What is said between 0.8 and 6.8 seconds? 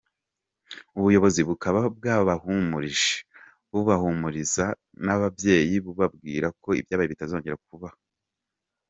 Ubuyobozi bukaba bwabahumurije, buhumuriza n’ababyeyi bubabwira ko